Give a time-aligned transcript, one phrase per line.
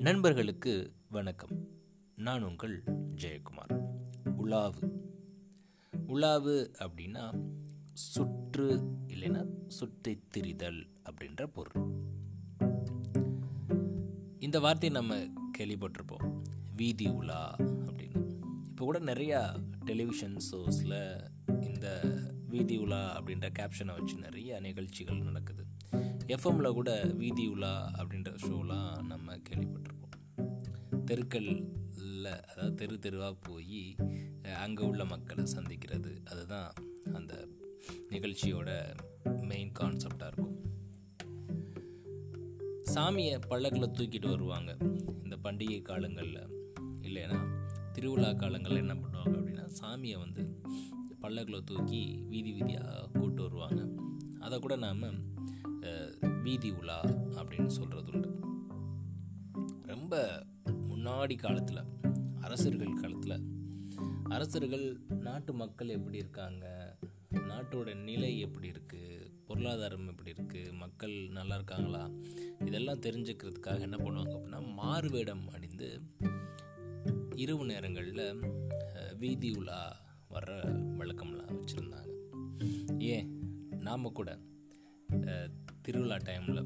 [0.00, 1.68] நண்பர்களுக்கு வணக்கம்.
[2.14, 2.82] நான் உங்கள்
[3.14, 3.80] ஜெயக்குமார்.
[4.24, 4.90] உலாவு.
[6.08, 7.52] உலாவு அப்படின்னா
[7.92, 11.92] சுற்று இல்லைன்னா சுற்றி திரிதல் அப்படின்ற பொருள்.
[14.38, 16.42] இந்த வார்த்தையை நம்ம கேள்விப்பட்டிருப்போம்.
[16.76, 18.38] வீதி உலா அப்படின்னு.
[18.64, 21.30] இப்போ கூட நிறையா டெலிவிஷன் ஷோஸில்
[21.60, 22.02] இந்த
[22.48, 25.69] வீதி உலா அப்படின்ற கேப்ஷனை வச்சு நிறைய நிகழ்ச்சிகள் நடக்குது.
[26.34, 30.16] எஃப்எம்மில் கூட வீதி உலா அப்படின்ற ஷோலாம் நம்ம கேள்விப்பட்டிருப்போம்.
[31.04, 31.64] தெருக்களில்
[32.50, 33.96] அதாவது தெரு தெருவாக போய்
[34.64, 36.72] அங்கே உள்ள மக்களை சந்திக்கிறது அதுதான்
[37.12, 37.32] அந்த
[38.10, 38.70] நிகழ்ச்சியோட
[39.42, 40.54] மெயின் கான்செப்டாக இருக்கும்.
[42.94, 44.76] சாமியை பல்லக்கில் தூக்கிட்டு வருவாங்க.
[45.22, 46.42] இந்த பண்டிகை காலங்களில்
[47.06, 47.40] இல்லைன்னா
[47.92, 50.44] திருவிழா காலங்களில் என்ன பண்ணுவாங்க அப்படின்னா சாமியை வந்து
[51.20, 53.80] பல்லக்கில் தூக்கி வீதி வீதியாக கூப்பிட்டு வருவாங்க.
[54.40, 55.04] அதை கூட நாம்
[56.42, 57.00] வீதி உலா
[57.34, 58.30] அப்படின்னு சொல்கிறது உண்டு
[59.86, 60.42] ரொம்ப
[60.88, 61.82] முன்னாடி காலத்தில்
[62.40, 63.46] அரசர்கள் காலத்தில்
[64.28, 66.96] அரசர்கள் நாட்டு மக்கள் எப்படி இருக்காங்க
[67.30, 72.10] நாட்டோட நிலை எப்படி இருக்குது பொருளாதாரம் எப்படி இருக்குது மக்கள் நல்லா இருக்காங்களா
[72.64, 76.00] இதெல்லாம் தெரிஞ்சுக்கிறதுக்காக என்ன பண்ணுவாங்க அப்படின்னா மாறுவேடம் அணிந்து
[77.34, 78.40] இரவு நேரங்களில்
[79.18, 79.96] வீதி உலா
[80.30, 80.50] வர்ற
[80.98, 82.10] வழக்கம்லாம் வச்சுருந்தாங்க.
[82.98, 83.28] ஏன்?
[83.78, 84.38] நாம் கூட
[85.82, 86.60] திருவிழா டைமில்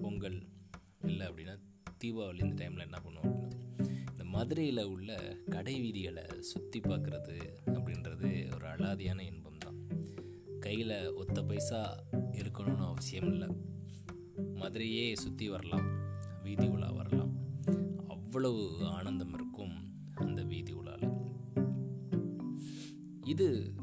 [0.00, 0.38] பொங்கல்
[1.00, 1.54] இல்லை அப்படின்னா
[2.04, 3.60] தீபாவளி இந்த டைமில் என்ன பண்ணுவோம் அப்படின்னா
[4.10, 5.10] இந்த மதுரையில் உள்ள
[5.48, 7.36] கடை வீதிகளை சுற்றி பார்க்குறது
[7.66, 9.78] அப்படின்றது ஒரு அலாதியான இன்பம் தான்.
[10.60, 11.80] கையில் ஒத்த பைசா
[12.32, 13.48] இருக்கணும்னு அவசியம் இல்லை.
[14.54, 15.86] மதுரையே சுற்றி வரலாம்
[16.42, 17.32] வீதி உலா வரலாம்.
[18.08, 19.74] அவ்வளவு ஆனந்தம் இருக்கும்
[20.14, 21.14] அந்த வீதி உலாவில்
[23.24, 23.74] இது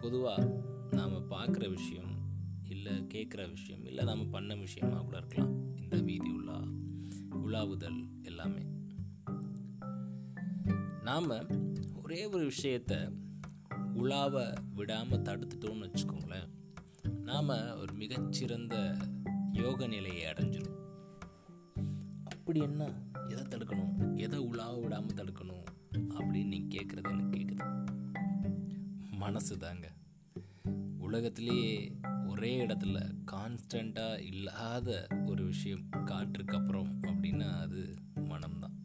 [0.00, 0.44] பொதுவாக
[0.90, 2.07] நாம் பார்க்குற விஷயம்
[2.88, 5.76] இல்லை கேட்குற விஷயம் இல்லை நம்ம பண்ண விஷயமாக கூட இருக்கலாம்.
[5.76, 6.64] இந்த வீதி உலா
[7.30, 8.62] உலாவுதல் எல்லாமே.
[11.02, 11.28] நாம்
[12.02, 13.12] ஒரே ஒரு விஷயத்த
[13.94, 16.48] உலாவ விடாமல் தடுத்துட்டோம்னு வச்சுக்கோங்களேன்.
[17.08, 17.48] நாம்
[17.78, 18.96] ஒரு மிகச்சிறந்த
[19.52, 20.78] யோக நிலையை அடைஞ்சிடும்
[22.24, 23.02] அப்படி என்ன?
[23.28, 24.18] எதை தடுக்கணும்?
[24.18, 25.64] எதை உலாவ விடாமல் தடுக்கணும்?
[25.92, 27.86] அப்படின்னு நீங்கள் கேட்குறது எனக்கு கேட்குது.
[29.10, 29.92] மனசு தாங்க
[30.98, 31.97] உலகத்திலேயே
[32.38, 32.98] ஒரே இடத்துல
[33.32, 38.76] கான்ஸ்டண்ட்டாக இல்லாத ஒரு விஷயம் காற்றுக்கு அப்புறம் அப்படின்னா அது மனம்தான்.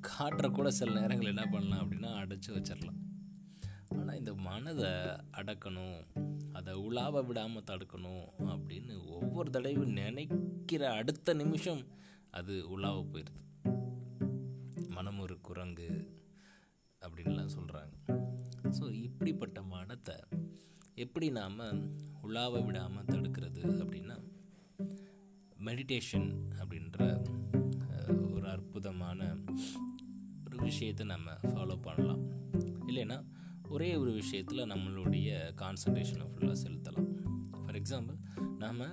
[0.00, 3.00] காற்றை கூட சில நேரங்கள் என்ன பண்ணலாம் அப்படின்னா அடைச்சி வச்சிடலாம்
[3.88, 4.92] ஆனால் இந்த மனதை
[5.32, 5.98] அடக்கணும்
[6.52, 11.82] அதை உலாவ விடாமல் தடுக்கணும் அப்படின்னு ஒவ்வொரு தடவையும் நினைக்கிற அடுத்த நிமிஷம்
[12.30, 13.42] அது உலாவ போயிடுது
[14.88, 15.90] மனம் ஒரு குரங்கு
[17.02, 17.94] அப்படின்லாம் சொல்கிறாங்க
[18.80, 20.16] ஸோ இப்படிப்பட்ட மனத்தை
[20.94, 21.58] எப்படி நாம்
[22.22, 24.16] உலாவ விடாமல் தடுக்கிறது அப்படின்னா
[25.64, 26.26] மெடிடேஷன்
[26.60, 26.98] அப்படின்ற
[28.32, 29.36] ஒரு அற்புதமான
[30.46, 32.22] ஒரு விஷயத்தை நம்ம ஃபாலோ பண்ணலாம்.
[32.86, 33.24] இல்லைன்னா
[33.68, 35.28] ஒரே ஒரு விஷயத்தில் நம்மளுடைய
[35.62, 37.08] கான்சன்ட்ரேஷனை ஃபுல்லாக செலுத்தலாம்.
[37.50, 38.18] ஃபார் எக்ஸாம்பிள்
[38.58, 38.84] நாம்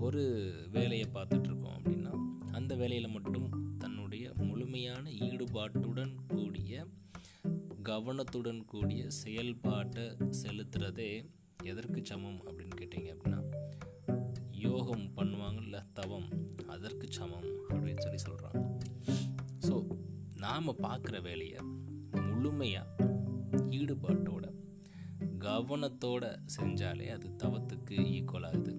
[0.00, 0.22] ஒரு
[0.70, 2.12] வேலையை பார்த்துட்ருக்கோம் அப்படின்னா
[2.52, 6.86] அந்த வேலையில் மட்டும் தன்னுடைய முழுமையான ஈடுபாட்டுடன் கூடிய
[7.86, 10.04] கவனத்துடன் கூடிய செயல்பாட்டை
[10.42, 11.12] செலுத்துறதே
[11.62, 13.40] எதற்கு சமம் அப்படின்னு கேட்டிங்க அப்படின்னா
[14.58, 16.28] யோகம் பண்ணுவாங்கல்ல தவம்
[16.66, 18.60] அதற்கு சமம் அப்படின்னு சொல்லி சொல்கிறாங்க
[19.68, 19.74] ஸோ
[20.36, 21.60] நாம் பார்க்குற வேலையை
[22.26, 23.04] முழுமையாக
[23.70, 24.44] ஈடுபாட்டோட
[25.38, 26.24] கவனத்தோட
[26.56, 28.72] செஞ்சாலே அது தவத்துக்கு ஈக்குவல் ஆகுது.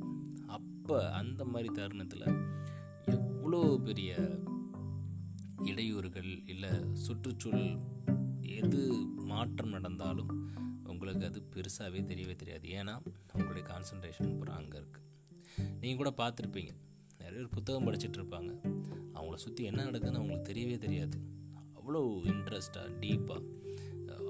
[0.47, 2.27] அப்போ அந்த மாதிரி தருணத்தில்
[3.07, 4.11] எவ்வளோ பெரிய
[5.65, 7.71] இடையூறுகள் இல்லை சுற்றுச்சூழல்
[8.41, 8.81] எது
[9.31, 10.31] மாற்றம் நடந்தாலும்
[10.91, 12.67] உங்களுக்கு அது பெருசாகவே தெரியவே தெரியாது.
[12.67, 12.93] ஏன்னா
[13.33, 15.05] உங்களுடைய கான்சன்ட்ரேஷன் பூரா அங்கே இருக்குது
[15.81, 16.71] நீங்கள் கூட பார்த்துருப்பீங்க.
[17.19, 18.51] நிறைய பேர் புத்தகம் படிச்சுட்டு இருப்பாங்க.
[19.15, 21.17] அவங்கள சுற்றி என்ன நடக்குதுன்னு அவங்களுக்கு தெரியவே தெரியாது.
[21.77, 23.43] அவ்வளோ இன்ட்ரெஸ்டாக டீப்பாக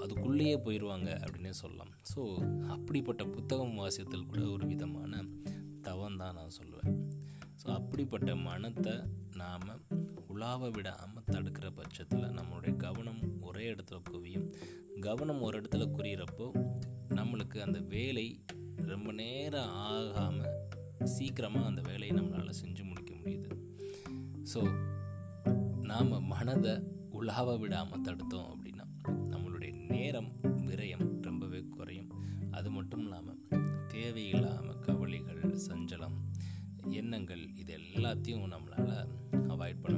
[0.03, 1.91] அதுக்குள்ளேயே போயிடுவாங்க அப்படின்னே சொல்லலாம்.
[2.11, 2.21] ஸோ
[2.75, 5.21] அப்படிப்பட்ட புத்தகம் வாசியத்தில் கூட ஒரு விதமான
[5.81, 6.91] தவம் தான் நான் சொல்லுவேன்.
[7.61, 8.93] ஸோ அப்படிப்பட்ட மனத்தை
[9.41, 9.69] நாம்
[10.33, 14.47] உலாவ விடாமல் தடுக்கிற பட்சத்தில் நம்மளுடைய கவனம் ஒரே இடத்துல குவியும்.
[14.99, 16.47] கவனம் ஒரு இடத்துல குறையிறப்போ
[17.09, 18.25] நம்மளுக்கு அந்த வேலை
[18.91, 20.53] ரொம்ப நேரம் ஆகாமல்
[21.03, 23.49] சீக்கிரமாக அந்த வேலையை நம்மளால் செஞ்சு முடிக்க முடியுது.
[24.53, 24.61] ஸோ
[25.91, 26.75] நாம் மனதை
[27.19, 28.85] உலாவ விடாமல் தடுத்தோம் அப்படின்னா
[29.33, 30.29] நம்மளுடைய நேரம்
[30.67, 32.11] விரயம் ரொம்பவே குறையும்.
[32.51, 33.41] அது மட்டும் இல்லாமல்
[33.87, 36.17] தேவையில்லாமல் கவலைகள் சஞ்சலம்
[36.99, 39.09] எண்ணங்கள் இது எல்லாத்தையும் நம்மளால்
[39.53, 39.97] அவாய்ட் பண்ண